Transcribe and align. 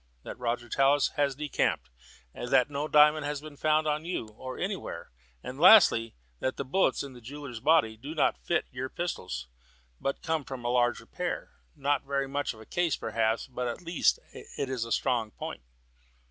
That 0.23 0.39
Roger 0.39 0.67
Tallis 0.67 1.09
has 1.09 1.35
decamped, 1.35 1.91
that 2.33 2.71
no 2.71 2.87
diamond 2.87 3.23
has 3.27 3.39
been 3.39 3.55
found 3.55 3.85
on 3.85 4.03
you 4.03 4.29
(or 4.29 4.57
anywhere), 4.57 5.11
and 5.43 5.59
lastly 5.59 6.15
that 6.39 6.57
the 6.57 6.65
bullets 6.65 7.03
in 7.03 7.13
the 7.13 7.21
jeweller's 7.21 7.59
body 7.59 7.97
do 7.97 8.15
not 8.15 8.43
fit 8.43 8.65
your 8.71 8.89
pistols, 8.89 9.45
but 9.99 10.23
came 10.23 10.43
from 10.43 10.65
a 10.65 10.69
larger 10.69 11.05
pair. 11.05 11.51
Not 11.75 12.03
very 12.03 12.27
much 12.27 12.51
of 12.55 12.59
a 12.59 12.65
case, 12.65 12.95
perhaps, 12.95 13.45
but 13.45 13.77
this 13.85 14.19
last 14.33 14.49
is 14.57 14.85
a 14.85 14.91
strong 14.91 15.29
point." 15.29 15.61